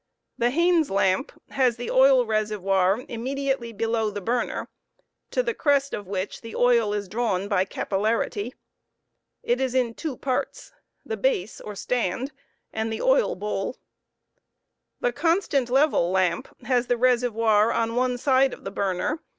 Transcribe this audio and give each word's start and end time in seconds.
The 0.35 0.49
Hains 0.49 0.89
lamp 0.89 1.31
has 1.51 1.77
the 1.77 1.91
oil 1.91 2.25
reservoir 2.25 3.05
immediately 3.07 3.71
below 3.71 4.09
the 4.09 4.19
burner, 4.19 4.67
to 5.29 5.41
1 5.41 5.45
the 5.45 5.53
crest 5.53 5.93
of 5.93 6.07
which 6.07 6.41
the 6.41 6.55
oil 6.55 6.91
is 6.91 7.07
drawn 7.07 7.47
by 7.47 7.65
capillarity} 7.65 8.55
it 9.43 9.61
is 9.61 9.75
in 9.75 9.93
two 9.93 10.17
parte 10.17 10.71
4he 11.07 11.21
base 11.21 11.61
or 11.61 11.75
stand 11.75 12.31
and 12.73 12.91
the 12.91 12.97
dil 12.97 13.35
bowl; 13.35 13.77
The 15.01 15.13
ionstant 15.13 15.69
level 15.69 16.09
lamp 16.09 16.47
has 16.65 16.87
the 16.87 16.97
reservoir 16.97 17.71
on 17.71 17.95
one 17.95 18.17
side 18.17 18.55
of 18.55 18.63
the 18.63 18.71
burner 18.71 19.09
raung 19.17 19.19
umps. 19.19 19.23